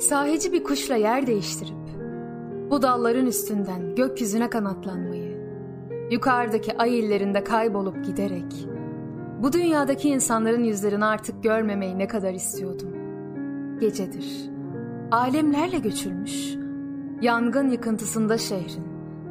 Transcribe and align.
Sahici 0.00 0.52
bir 0.52 0.64
kuşla 0.64 0.96
yer 0.96 1.26
değiştirip, 1.26 1.76
bu 2.70 2.82
dalların 2.82 3.26
üstünden 3.26 3.94
gökyüzüne 3.94 4.50
kanatlanmayı, 4.50 5.38
yukarıdaki 6.10 6.76
ay 6.76 6.98
illerinde 6.98 7.44
kaybolup 7.44 8.04
giderek, 8.04 8.68
bu 9.42 9.52
dünyadaki 9.52 10.08
insanların 10.08 10.64
yüzlerini 10.64 11.04
artık 11.04 11.42
görmemeyi 11.42 11.98
ne 11.98 12.06
kadar 12.06 12.32
istiyordum. 12.32 12.88
Gecedir, 13.80 14.50
alemlerle 15.10 15.78
göçülmüş, 15.78 16.54
yangın 17.22 17.70
yıkıntısında 17.70 18.38
şehrin, 18.38 18.86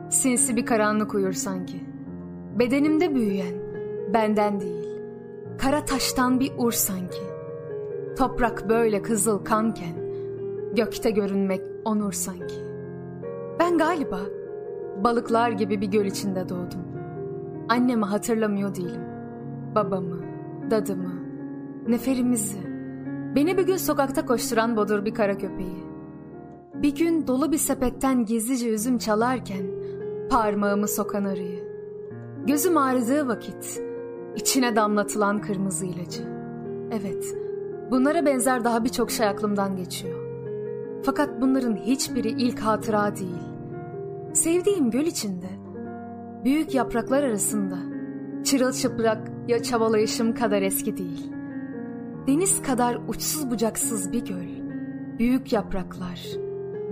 sinsi 0.10 0.56
bir 0.56 0.66
karanlık 0.66 1.16
uyur 1.16 1.34
sanki. 1.34 1.84
Bedenimde 2.60 3.16
büyüyen, 3.16 3.56
benden 4.14 4.60
değil, 4.60 5.02
kara 5.58 5.86
taştan 5.86 6.40
bir 6.40 6.52
ur 6.58 6.72
sanki. 6.72 7.24
Toprak 8.18 8.70
böyle 8.70 9.02
kızıl 9.02 9.44
kanken, 9.46 9.99
gökte 10.76 11.12
görünmek 11.12 11.62
onur 11.86 12.12
sanki. 12.12 12.56
Ben 13.60 13.78
galiba 13.78 14.20
balıklar 15.04 15.52
gibi 15.52 15.82
bir 15.82 15.88
göl 15.88 16.06
içinde 16.06 16.50
doğdum. 16.50 16.90
Annemi 17.70 18.06
hatırlamıyor 18.06 18.76
değilim. 18.76 19.02
Babamı, 19.76 20.20
dadımı, 20.72 21.14
neferimizi. 21.88 22.58
Beni 23.36 23.58
bir 23.58 23.66
gün 23.68 23.78
sokakta 23.78 24.26
koşturan 24.26 24.78
bodur 24.78 25.06
bir 25.06 25.14
kara 25.14 25.38
köpeği. 25.38 25.84
Bir 26.74 26.96
gün 26.96 27.28
dolu 27.28 27.52
bir 27.52 27.58
sepetten 27.58 28.26
gizlice 28.26 28.70
üzüm 28.70 28.98
çalarken 28.98 29.66
parmağımı 30.30 30.88
sokan 30.88 31.24
arıyı. 31.24 31.64
Gözüm 32.48 32.78
ağrıdığı 32.78 33.28
vakit 33.28 33.82
içine 34.36 34.76
damlatılan 34.76 35.42
kırmızı 35.42 35.86
ilacı. 35.86 36.24
Evet, 36.92 37.38
bunlara 37.92 38.26
benzer 38.26 38.64
daha 38.64 38.84
birçok 38.84 39.12
şey 39.12 39.28
aklımdan 39.28 39.76
geçiyor. 39.76 40.29
Fakat 41.04 41.42
bunların 41.42 41.76
hiçbiri 41.76 42.30
ilk 42.30 42.60
hatıra 42.60 43.16
değil. 43.16 43.44
Sevdiğim 44.34 44.92
göl 44.92 45.06
içinde, 45.06 45.50
büyük 46.44 46.76
yapraklar 46.76 47.24
arasında, 47.24 47.78
çırılçıplak 48.44 49.32
ya 49.48 49.64
çabalayışım 49.64 50.36
kadar 50.36 50.62
eski 50.62 50.98
değil. 50.98 51.32
Deniz 52.28 52.62
kadar 52.62 52.98
uçsuz 53.08 53.52
bucaksız 53.52 54.12
bir 54.12 54.26
göl, 54.26 54.50
büyük 55.20 55.54
yapraklar, 55.54 56.22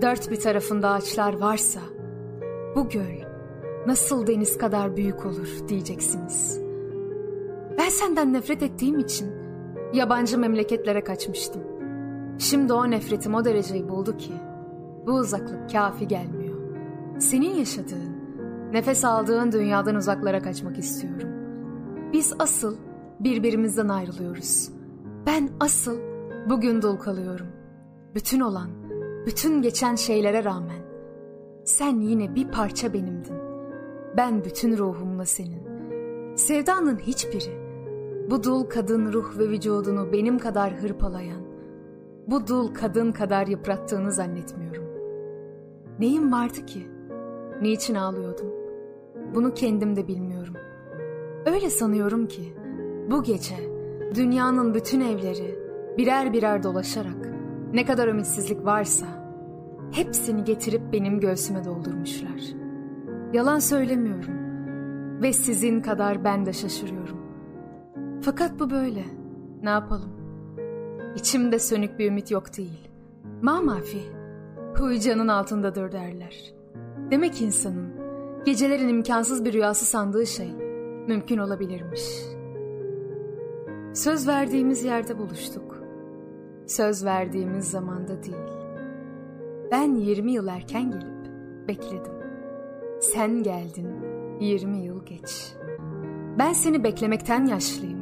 dört 0.01 0.31
bir 0.31 0.39
tarafında 0.39 0.89
ağaçlar 0.89 1.39
varsa, 1.39 1.79
bu 2.75 2.89
göl 2.89 3.27
nasıl 3.87 4.27
deniz 4.27 4.57
kadar 4.57 4.97
büyük 4.97 5.25
olur 5.25 5.49
diyeceksiniz. 5.67 6.61
Ben 7.77 7.89
senden 7.89 8.33
nefret 8.33 8.63
ettiğim 8.63 8.99
için 8.99 9.27
yabancı 9.93 10.37
memleketlere 10.37 11.03
kaçmıştım. 11.03 11.76
Şimdi 12.37 12.73
o 12.73 12.91
nefretim 12.91 13.35
o 13.35 13.45
dereceyi 13.45 13.89
buldu 13.89 14.17
ki 14.17 14.33
bu 15.07 15.11
uzaklık 15.11 15.71
kafi 15.71 16.07
gelmiyor. 16.07 16.57
Senin 17.19 17.55
yaşadığın, 17.55 18.17
nefes 18.73 19.05
aldığın 19.05 19.51
dünyadan 19.51 19.95
uzaklara 19.95 20.41
kaçmak 20.41 20.77
istiyorum. 20.77 21.29
Biz 22.13 22.33
asıl 22.39 22.75
birbirimizden 23.19 23.87
ayrılıyoruz. 23.87 24.69
Ben 25.25 25.49
asıl 25.59 25.97
bugün 26.49 26.81
dul 26.81 26.97
kalıyorum. 26.97 27.47
Bütün 28.15 28.39
olan, 28.39 28.69
bütün 29.25 29.61
geçen 29.61 29.95
şeylere 29.95 30.43
rağmen 30.43 30.81
sen 31.63 31.99
yine 31.99 32.35
bir 32.35 32.47
parça 32.47 32.93
benimdin. 32.93 33.35
Ben 34.17 34.45
bütün 34.45 34.77
ruhumla 34.77 35.25
senin. 35.25 35.67
Sevdanın 36.35 36.97
hiçbiri 36.97 37.67
bu 38.29 38.43
dul 38.43 38.63
kadın 38.63 39.13
ruh 39.13 39.39
ve 39.39 39.49
vücudunu 39.49 40.13
benim 40.13 40.39
kadar 40.39 40.73
hırpalayan, 40.73 41.41
bu 42.27 42.47
dul 42.47 42.73
kadın 42.73 43.11
kadar 43.11 43.47
yıprattığını 43.47 44.11
zannetmiyorum. 44.11 44.83
Neyim 45.99 46.31
vardı 46.31 46.65
ki? 46.65 46.87
Niçin 47.61 47.95
ağlıyordum? 47.95 48.47
Bunu 49.35 49.53
kendim 49.53 49.95
de 49.95 50.07
bilmiyorum. 50.07 50.53
Öyle 51.45 51.69
sanıyorum 51.69 52.27
ki 52.27 52.53
bu 53.11 53.23
gece 53.23 53.55
dünyanın 54.15 54.73
bütün 54.73 55.01
evleri 55.01 55.59
birer 55.97 56.33
birer 56.33 56.63
dolaşarak 56.63 57.29
ne 57.73 57.85
kadar 57.85 58.07
ümitsizlik 58.07 58.65
varsa 58.65 59.05
hepsini 59.91 60.43
getirip 60.43 60.81
benim 60.93 61.19
göğsüme 61.19 61.65
doldurmuşlar. 61.65 62.41
Yalan 63.33 63.59
söylemiyorum 63.59 64.33
ve 65.21 65.33
sizin 65.33 65.81
kadar 65.81 66.23
ben 66.23 66.45
de 66.45 66.53
şaşırıyorum. 66.53 67.17
Fakat 68.21 68.59
bu 68.59 68.69
böyle. 68.69 69.03
Ne 69.63 69.69
yapalım? 69.69 70.16
İçimde 71.17 71.59
sönük 71.59 71.99
bir 71.99 72.07
ümit 72.07 72.31
yok 72.31 72.57
değil. 72.57 72.89
Mamafi, 73.41 74.01
huy 74.77 74.99
canın 74.99 75.27
altındadır 75.27 75.91
derler. 75.91 76.53
Demek 77.11 77.41
insanın 77.41 77.89
gecelerin 78.45 78.87
imkansız 78.87 79.45
bir 79.45 79.53
rüyası 79.53 79.85
sandığı 79.85 80.25
şey 80.27 80.51
mümkün 81.07 81.37
olabilirmiş. 81.37 82.01
Söz 83.93 84.27
verdiğimiz 84.27 84.83
yerde 84.83 85.17
buluştuk. 85.17 85.83
Söz 86.65 87.05
verdiğimiz 87.05 87.65
zamanda 87.65 88.23
değil. 88.23 88.53
Ben 89.71 89.95
20 89.95 90.31
yıl 90.31 90.47
erken 90.47 90.91
gelip 90.91 91.27
bekledim. 91.67 92.13
Sen 92.99 93.43
geldin 93.43 93.89
20 94.39 94.77
yıl 94.77 95.05
geç. 95.05 95.53
Ben 96.39 96.53
seni 96.53 96.83
beklemekten 96.83 97.45
yaşlıyım. 97.45 97.99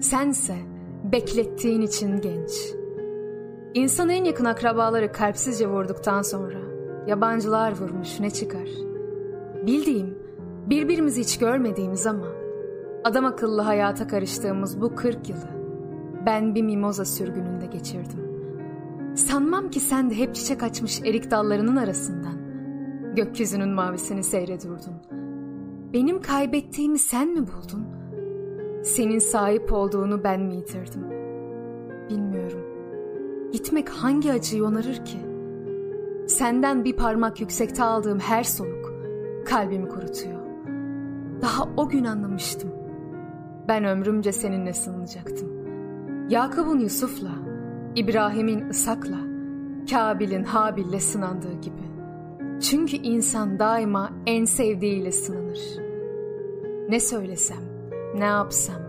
Sense 0.00 0.75
beklettiğin 1.12 1.80
için 1.80 2.20
genç. 2.20 2.50
İnsan 3.74 4.08
en 4.08 4.24
yakın 4.24 4.44
akrabaları 4.44 5.12
kalpsizce 5.12 5.68
vurduktan 5.68 6.22
sonra 6.22 6.58
yabancılar 7.06 7.80
vurmuş 7.80 8.20
ne 8.20 8.30
çıkar? 8.30 8.68
Bildiğim, 9.66 10.18
birbirimizi 10.66 11.20
hiç 11.20 11.38
görmediğimiz 11.38 12.06
ama 12.06 12.26
adam 13.04 13.24
akıllı 13.24 13.62
hayata 13.62 14.06
karıştığımız 14.06 14.80
bu 14.80 14.94
kırk 14.94 15.28
yılı 15.28 15.48
ben 16.26 16.54
bir 16.54 16.62
mimoza 16.62 17.04
sürgününde 17.04 17.66
geçirdim. 17.66 18.26
Sanmam 19.14 19.70
ki 19.70 19.80
sen 19.80 20.10
de 20.10 20.14
hep 20.14 20.34
çiçek 20.34 20.62
açmış 20.62 21.00
erik 21.04 21.30
dallarının 21.30 21.76
arasından 21.76 22.38
gökyüzünün 23.16 23.70
mavisini 23.70 24.22
seyredurdun. 24.24 24.94
Benim 25.92 26.22
kaybettiğimi 26.22 26.98
sen 26.98 27.28
mi 27.28 27.40
buldun? 27.46 27.95
Senin 28.86 29.18
sahip 29.18 29.72
olduğunu 29.72 30.24
ben 30.24 30.40
mi 30.40 30.56
yitirdim? 30.56 31.02
Bilmiyorum. 32.10 32.60
Gitmek 33.52 33.88
hangi 33.88 34.32
acıyı 34.32 34.64
onarır 34.64 35.04
ki? 35.04 35.18
Senden 36.26 36.84
bir 36.84 36.96
parmak 36.96 37.40
yüksekte 37.40 37.84
aldığım 37.84 38.18
her 38.18 38.44
soluk 38.44 38.92
kalbimi 39.46 39.88
kurutuyor. 39.88 40.40
Daha 41.42 41.68
o 41.76 41.88
gün 41.88 42.04
anlamıştım. 42.04 42.70
Ben 43.68 43.84
ömrümce 43.84 44.32
seninle 44.32 44.72
sığınacaktım. 44.72 45.48
Yakup'un 46.28 46.78
Yusuf'la, 46.78 47.32
İbrahim'in 47.94 48.70
Isak'la, 48.70 49.18
Kabil'in 49.90 50.44
Habil'le 50.44 51.00
sınandığı 51.00 51.60
gibi. 51.60 51.86
Çünkü 52.60 52.96
insan 52.96 53.58
daima 53.58 54.10
en 54.26 54.44
sevdiğiyle 54.44 55.12
sınanır. 55.12 55.60
Ne 56.88 57.00
söylesem, 57.00 57.75
ne 58.18 58.24
yapsam, 58.24 58.82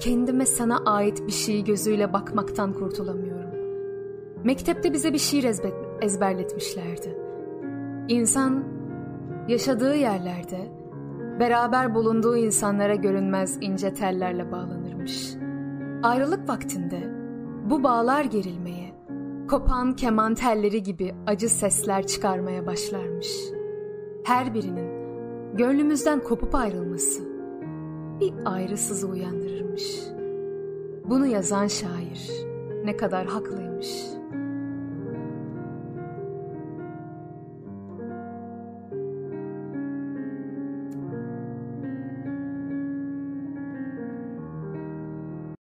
kendime 0.00 0.46
sana 0.46 0.78
ait 0.78 1.26
bir 1.26 1.32
şey 1.32 1.64
gözüyle 1.64 2.12
bakmaktan 2.12 2.72
kurtulamıyorum. 2.72 3.48
Mektepte 4.44 4.92
bize 4.92 5.12
bir 5.12 5.18
şiir 5.18 5.46
ezberletmişlerdi. 6.02 7.18
İnsan 8.08 8.64
yaşadığı 9.48 9.94
yerlerde 9.94 10.58
beraber 11.40 11.94
bulunduğu 11.94 12.36
insanlara 12.36 12.94
görünmez 12.94 13.58
ince 13.60 13.94
tellerle 13.94 14.52
bağlanırmış. 14.52 15.34
Ayrılık 16.02 16.48
vaktinde 16.48 17.10
bu 17.70 17.82
bağlar 17.82 18.24
gerilmeye, 18.24 18.94
kopan 19.50 19.96
keman 19.96 20.34
telleri 20.34 20.82
gibi 20.82 21.14
acı 21.26 21.48
sesler 21.48 22.06
çıkarmaya 22.06 22.66
başlarmış. 22.66 23.28
Her 24.24 24.54
birinin 24.54 24.88
gönlümüzden 25.56 26.20
kopup 26.20 26.54
ayrılması 26.54 27.37
bir 28.20 28.34
ayrı 28.44 28.76
sızı 28.76 29.06
uyandırırmış. 29.06 29.84
Bunu 31.04 31.26
yazan 31.26 31.66
şair 31.66 32.30
ne 32.84 32.96
kadar 32.96 33.26
haklıymış.'' 33.26 34.17